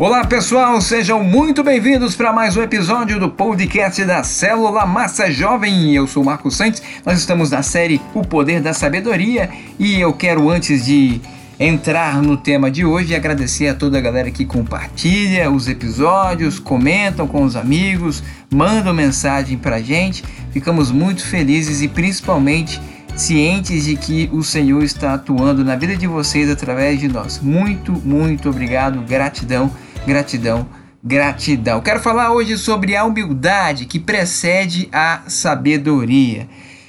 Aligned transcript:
Olá 0.00 0.24
pessoal, 0.24 0.80
sejam 0.80 1.24
muito 1.24 1.64
bem-vindos 1.64 2.14
para 2.14 2.32
mais 2.32 2.56
um 2.56 2.62
episódio 2.62 3.18
do 3.18 3.28
podcast 3.28 4.04
da 4.04 4.22
Célula 4.22 4.86
Massa 4.86 5.28
Jovem. 5.28 5.92
Eu 5.92 6.06
sou 6.06 6.22
Marco 6.22 6.52
Santos, 6.52 6.80
nós 7.04 7.18
estamos 7.18 7.50
na 7.50 7.64
série 7.64 8.00
O 8.14 8.22
Poder 8.22 8.60
da 8.60 8.72
Sabedoria 8.72 9.50
e 9.76 9.98
eu 9.98 10.12
quero, 10.12 10.48
antes 10.48 10.84
de 10.84 11.20
entrar 11.58 12.22
no 12.22 12.36
tema 12.36 12.70
de 12.70 12.84
hoje, 12.84 13.12
agradecer 13.12 13.66
a 13.66 13.74
toda 13.74 13.98
a 13.98 14.00
galera 14.00 14.30
que 14.30 14.44
compartilha 14.44 15.50
os 15.50 15.66
episódios, 15.66 16.60
comentam 16.60 17.26
com 17.26 17.42
os 17.42 17.56
amigos, 17.56 18.22
mandam 18.48 18.94
mensagem 18.94 19.58
para 19.58 19.82
gente. 19.82 20.22
Ficamos 20.52 20.92
muito 20.92 21.26
felizes 21.26 21.82
e 21.82 21.88
principalmente 21.88 22.80
cientes 23.16 23.84
de 23.86 23.96
que 23.96 24.30
o 24.32 24.44
Senhor 24.44 24.84
está 24.84 25.14
atuando 25.14 25.64
na 25.64 25.74
vida 25.74 25.96
de 25.96 26.06
vocês 26.06 26.48
através 26.48 27.00
de 27.00 27.08
nós. 27.08 27.40
Muito, 27.42 27.90
muito 27.90 28.48
obrigado, 28.48 29.00
gratidão 29.00 29.72
gratidão, 30.08 30.66
gratidão. 31.04 31.82
Quero 31.82 32.00
falar 32.00 32.32
hoje 32.32 32.56
sobre 32.56 32.96
a 32.96 33.04
humildade 33.04 33.84
que 33.84 34.00
precede 34.00 34.88
a 34.90 35.20
sabedoria. 35.28 36.48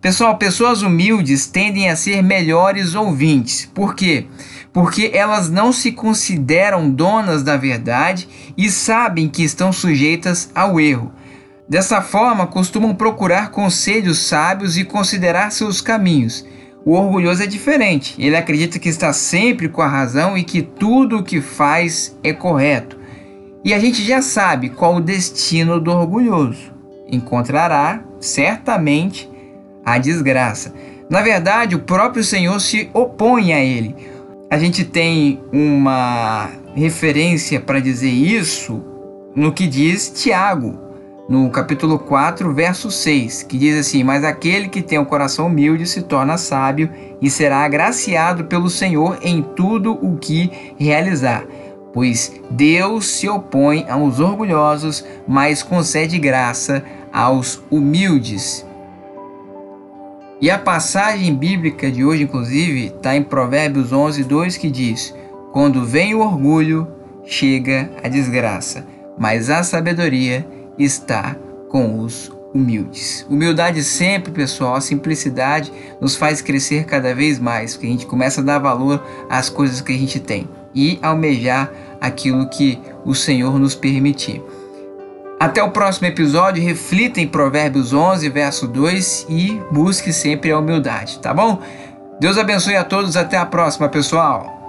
Pessoal, 0.00 0.38
pessoas 0.38 0.80
humildes 0.80 1.44
tendem 1.46 1.90
a 1.90 1.96
ser 1.96 2.22
melhores 2.22 2.94
ouvintes. 2.94 3.68
Por 3.74 3.96
quê? 3.96 4.26
Porque 4.72 5.10
elas 5.12 5.50
não 5.50 5.72
se 5.72 5.90
consideram 5.90 6.88
donas 6.88 7.42
da 7.42 7.56
verdade 7.56 8.28
e 8.56 8.70
sabem 8.70 9.28
que 9.28 9.42
estão 9.42 9.72
sujeitas 9.72 10.48
ao 10.54 10.78
erro. 10.78 11.12
Dessa 11.68 12.00
forma, 12.00 12.46
costumam 12.46 12.94
procurar 12.94 13.50
conselhos 13.50 14.18
sábios 14.20 14.78
e 14.78 14.84
considerar 14.84 15.50
seus 15.50 15.80
caminhos. 15.80 16.46
O 16.84 16.92
orgulhoso 16.92 17.42
é 17.42 17.46
diferente. 17.46 18.14
Ele 18.18 18.36
acredita 18.36 18.78
que 18.78 18.88
está 18.88 19.12
sempre 19.12 19.68
com 19.68 19.82
a 19.82 19.88
razão 19.88 20.38
e 20.38 20.44
que 20.44 20.62
tudo 20.62 21.18
o 21.18 21.22
que 21.24 21.40
faz 21.40 22.16
é 22.22 22.32
correto. 22.32 22.99
E 23.62 23.74
a 23.74 23.78
gente 23.78 24.02
já 24.02 24.22
sabe 24.22 24.70
qual 24.70 24.96
o 24.96 25.00
destino 25.00 25.78
do 25.78 25.90
orgulhoso. 25.90 26.72
Encontrará 27.06 28.02
certamente 28.18 29.30
a 29.84 29.98
desgraça. 29.98 30.72
Na 31.10 31.20
verdade, 31.20 31.74
o 31.74 31.80
próprio 31.80 32.24
Senhor 32.24 32.58
se 32.60 32.88
opõe 32.94 33.52
a 33.52 33.62
ele. 33.62 33.94
A 34.50 34.58
gente 34.58 34.84
tem 34.84 35.40
uma 35.52 36.50
referência 36.74 37.60
para 37.60 37.80
dizer 37.80 38.10
isso 38.10 38.82
no 39.34 39.52
que 39.52 39.66
diz 39.66 40.10
Tiago, 40.10 40.78
no 41.28 41.50
capítulo 41.50 41.98
4, 41.98 42.52
verso 42.54 42.90
6, 42.90 43.42
que 43.42 43.58
diz 43.58 43.78
assim: 43.78 44.02
Mas 44.02 44.24
aquele 44.24 44.68
que 44.68 44.82
tem 44.82 44.98
o 44.98 45.06
coração 45.06 45.46
humilde 45.46 45.86
se 45.86 46.02
torna 46.02 46.38
sábio 46.38 46.90
e 47.20 47.28
será 47.28 47.58
agraciado 47.58 48.44
pelo 48.44 48.70
Senhor 48.70 49.18
em 49.22 49.42
tudo 49.42 49.92
o 50.04 50.16
que 50.16 50.50
realizar 50.78 51.44
pois 51.92 52.32
Deus 52.50 53.06
se 53.06 53.28
opõe 53.28 53.86
aos 53.88 54.20
orgulhosos, 54.20 55.04
mas 55.26 55.62
concede 55.62 56.18
graça 56.18 56.84
aos 57.12 57.62
humildes. 57.70 58.66
E 60.40 60.50
a 60.50 60.58
passagem 60.58 61.34
bíblica 61.34 61.90
de 61.90 62.04
hoje, 62.04 62.22
inclusive, 62.22 62.86
está 62.86 63.14
em 63.14 63.22
Provérbios 63.22 63.92
11, 63.92 64.24
2, 64.24 64.56
que 64.56 64.70
diz: 64.70 65.14
Quando 65.52 65.84
vem 65.84 66.14
o 66.14 66.20
orgulho, 66.20 66.88
chega 67.24 67.90
a 68.02 68.08
desgraça, 68.08 68.86
mas 69.18 69.50
a 69.50 69.62
sabedoria 69.62 70.46
está 70.78 71.36
com 71.68 71.98
os 71.98 72.32
humildes. 72.54 73.26
Humildade 73.28 73.84
sempre, 73.84 74.32
pessoal, 74.32 74.76
a 74.76 74.80
simplicidade 74.80 75.70
nos 76.00 76.16
faz 76.16 76.40
crescer 76.40 76.84
cada 76.84 77.14
vez 77.14 77.38
mais, 77.38 77.74
porque 77.74 77.86
a 77.86 77.90
gente 77.90 78.06
começa 78.06 78.40
a 78.40 78.44
dar 78.44 78.58
valor 78.58 79.04
às 79.28 79.48
coisas 79.48 79.80
que 79.80 79.92
a 79.92 79.98
gente 79.98 80.18
tem 80.18 80.48
e 80.74 80.98
almejar 81.02 81.70
aquilo 82.00 82.48
que 82.48 82.78
o 83.04 83.14
Senhor 83.14 83.58
nos 83.58 83.74
permitir. 83.74 84.42
Até 85.38 85.62
o 85.62 85.70
próximo 85.70 86.06
episódio, 86.06 86.62
reflita 86.62 87.20
em 87.20 87.26
Provérbios 87.26 87.94
11, 87.94 88.28
verso 88.28 88.68
2 88.68 89.26
e 89.28 89.60
busque 89.70 90.12
sempre 90.12 90.52
a 90.52 90.58
humildade, 90.58 91.18
tá 91.18 91.32
bom? 91.32 91.62
Deus 92.20 92.36
abençoe 92.36 92.76
a 92.76 92.84
todos, 92.84 93.16
até 93.16 93.38
a 93.38 93.46
próxima, 93.46 93.88
pessoal! 93.88 94.59